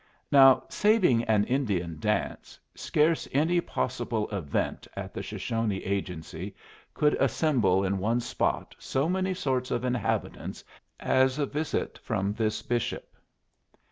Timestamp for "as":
10.99-11.37